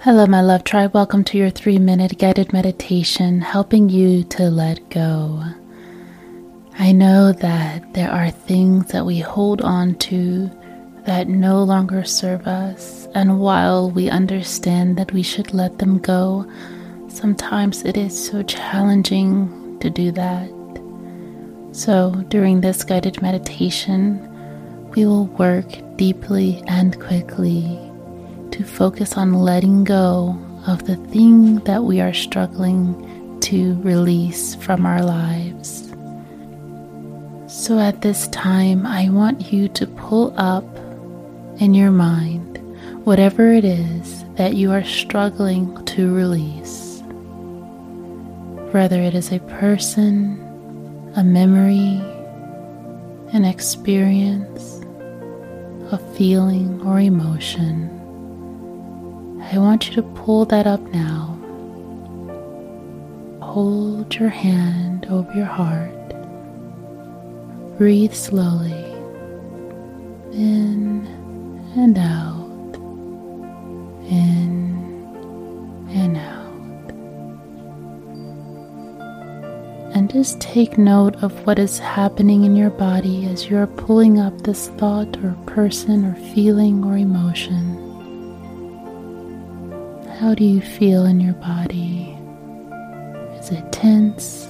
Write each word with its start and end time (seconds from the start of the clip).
Hello, 0.00 0.26
my 0.26 0.42
love 0.42 0.62
tribe. 0.62 0.92
Welcome 0.94 1.24
to 1.24 1.38
your 1.38 1.50
three 1.50 1.78
minute 1.78 2.18
guided 2.18 2.52
meditation 2.52 3.40
helping 3.40 3.88
you 3.88 4.22
to 4.24 4.50
let 4.50 4.88
go. 4.90 5.42
I 6.78 6.92
know 6.92 7.32
that 7.32 7.94
there 7.94 8.10
are 8.10 8.30
things 8.30 8.88
that 8.92 9.06
we 9.06 9.18
hold 9.18 9.62
on 9.62 9.96
to 10.10 10.50
that 11.06 11.28
no 11.28 11.64
longer 11.64 12.04
serve 12.04 12.46
us, 12.46 13.08
and 13.14 13.40
while 13.40 13.90
we 13.90 14.10
understand 14.10 14.96
that 14.98 15.12
we 15.12 15.22
should 15.22 15.54
let 15.54 15.78
them 15.78 15.98
go, 15.98 16.48
sometimes 17.08 17.82
it 17.82 17.96
is 17.96 18.28
so 18.28 18.42
challenging 18.42 19.78
to 19.80 19.88
do 19.88 20.12
that. 20.12 20.50
So, 21.72 22.12
during 22.28 22.60
this 22.60 22.84
guided 22.84 23.22
meditation, 23.22 24.20
we 24.90 25.06
will 25.06 25.26
work 25.26 25.66
deeply 25.96 26.62
and 26.68 27.00
quickly 27.00 27.85
to 28.56 28.64
focus 28.64 29.18
on 29.18 29.34
letting 29.34 29.84
go 29.84 30.34
of 30.66 30.86
the 30.86 30.96
thing 31.12 31.56
that 31.64 31.84
we 31.84 32.00
are 32.00 32.14
struggling 32.14 33.38
to 33.40 33.78
release 33.82 34.54
from 34.54 34.86
our 34.86 35.02
lives. 35.02 35.92
So 37.46 37.78
at 37.78 38.00
this 38.00 38.28
time, 38.28 38.86
I 38.86 39.10
want 39.10 39.52
you 39.52 39.68
to 39.68 39.86
pull 39.86 40.32
up 40.38 40.64
in 41.60 41.74
your 41.74 41.90
mind 41.90 42.56
whatever 43.04 43.52
it 43.52 43.66
is 43.66 44.24
that 44.36 44.54
you 44.54 44.72
are 44.72 44.84
struggling 44.84 45.84
to 45.84 46.14
release. 46.14 47.02
Whether 48.72 49.02
it 49.02 49.14
is 49.14 49.32
a 49.32 49.40
person, 49.60 50.40
a 51.14 51.22
memory, 51.22 52.00
an 53.34 53.44
experience, 53.44 54.80
a 55.92 55.98
feeling, 56.16 56.80
or 56.86 56.98
emotion. 57.00 57.95
I 59.52 59.58
want 59.58 59.88
you 59.88 59.94
to 59.94 60.02
pull 60.02 60.44
that 60.46 60.66
up 60.66 60.80
now. 60.92 61.38
Hold 63.40 64.12
your 64.16 64.28
hand 64.28 65.06
over 65.06 65.32
your 65.34 65.46
heart. 65.46 65.92
Breathe 67.78 68.12
slowly 68.12 68.72
in 70.32 71.06
and 71.76 71.96
out, 71.96 72.74
in 74.10 74.74
and 75.90 76.16
out. 76.16 76.92
And 79.94 80.10
just 80.10 80.40
take 80.40 80.76
note 80.76 81.22
of 81.22 81.46
what 81.46 81.60
is 81.60 81.78
happening 81.78 82.42
in 82.42 82.56
your 82.56 82.70
body 82.70 83.26
as 83.26 83.48
you 83.48 83.56
are 83.58 83.68
pulling 83.68 84.18
up 84.18 84.42
this 84.42 84.68
thought 84.70 85.16
or 85.22 85.36
person 85.46 86.04
or 86.04 86.16
feeling 86.34 86.84
or 86.84 86.96
emotion. 86.98 87.85
How 90.18 90.34
do 90.34 90.44
you 90.44 90.62
feel 90.62 91.04
in 91.04 91.20
your 91.20 91.34
body? 91.34 92.16
Is 93.38 93.50
it 93.50 93.70
tense? 93.70 94.48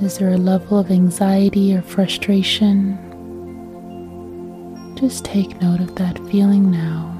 Is 0.00 0.18
there 0.18 0.30
a 0.30 0.36
level 0.36 0.78
of 0.78 0.92
anxiety 0.92 1.74
or 1.74 1.82
frustration? 1.82 2.96
Just 4.96 5.24
take 5.24 5.60
note 5.60 5.80
of 5.80 5.96
that 5.96 6.20
feeling 6.30 6.70
now. 6.70 7.12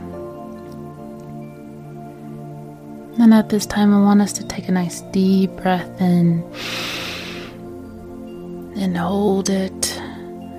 And 3.19 3.35
at 3.35 3.49
this 3.49 3.67
time, 3.67 3.93
I 3.93 4.01
want 4.01 4.23
us 4.23 4.33
to 4.35 4.47
take 4.47 4.69
a 4.69 4.73
nice 4.73 5.01
deep 5.11 5.51
breath 5.57 6.01
in 6.01 6.45
and 8.77 8.97
hold 8.97 9.51
it 9.51 10.01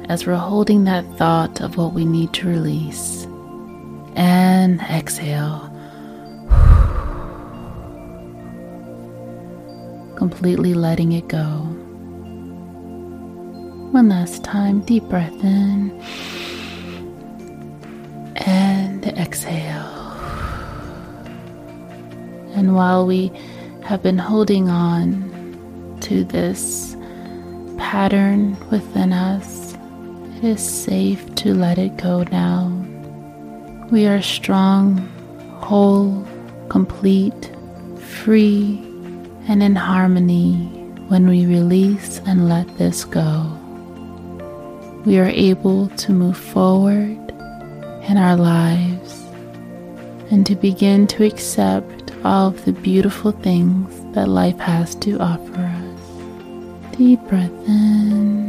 as 0.09 0.28
we're 0.28 0.35
holding 0.35 0.84
that 0.84 1.06
thought 1.18 1.62
of 1.62 1.78
what 1.78 1.94
we 1.94 2.03
need 2.03 2.34
to 2.34 2.50
release. 2.50 3.25
And 4.16 4.81
exhale. 4.81 5.74
Completely 10.17 10.73
letting 10.73 11.11
it 11.11 11.28
go. 11.28 11.45
One 13.91 14.09
last 14.09 14.44
time, 14.44 14.81
deep 14.81 15.03
breath 15.03 15.44
in 15.44 15.91
and 18.38 19.06
exhale. 19.06 19.85
And 22.56 22.73
while 22.73 23.06
we 23.06 23.31
have 23.83 24.01
been 24.01 24.17
holding 24.17 24.69
on 24.69 25.97
to 26.01 26.23
this 26.23 26.97
pattern 27.77 28.57
within 28.72 29.13
us, 29.13 29.75
it 30.38 30.44
is 30.44 30.67
safe 30.67 31.35
to 31.35 31.53
let 31.53 31.77
it 31.77 31.95
go 31.97 32.23
now. 32.23 32.73
We 33.91 34.07
are 34.07 34.23
strong, 34.23 34.97
whole, 35.61 36.27
complete, 36.69 37.51
free, 38.00 38.83
and 39.47 39.63
in 39.63 39.75
harmony 39.75 40.66
when 41.08 41.28
we 41.28 41.46
release 41.46 42.19
and 42.25 42.50
let 42.50 42.78
this 42.78 43.06
go. 43.06 43.46
We 45.06 45.19
are 45.19 45.28
able 45.28 45.88
to 45.88 46.12
move 46.12 46.38
forward 46.38 47.18
in 48.09 48.18
our 48.18 48.36
lives 48.36 49.24
and 50.30 50.46
to 50.46 50.56
begin 50.56 51.07
to 51.07 51.24
accept 51.24 52.12
all 52.25 52.47
of 52.47 52.66
the 52.66 52.74
beautiful 52.74 53.31
things 53.31 53.94
that 54.13 54.28
life 54.28 54.59
has 54.59 54.96
to 54.96 55.18
offer 55.19 55.62
us. 55.62 56.97
Deep 56.97 57.22
breath 57.30 57.52
in 57.68 58.47